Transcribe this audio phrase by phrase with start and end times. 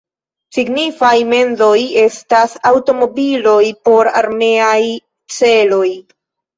[0.55, 4.83] Signifaj mendoj estas aŭtomobiloj por armeaj
[5.41, 5.89] celoj.